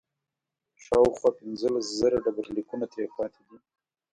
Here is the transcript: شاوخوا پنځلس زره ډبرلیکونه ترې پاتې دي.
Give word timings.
شاوخوا 0.83 1.29
پنځلس 1.39 1.85
زره 1.99 2.17
ډبرلیکونه 2.25 2.85
ترې 2.93 3.05
پاتې 3.15 3.41
دي. 3.47 3.57